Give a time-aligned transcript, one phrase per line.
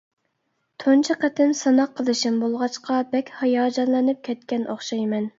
[0.83, 5.29] تۇنجى قېتىم سىناق قىلىشىم بولغاچقا، بەك ھاياجانلىنىپ كەتكەن ئوخشايمەن.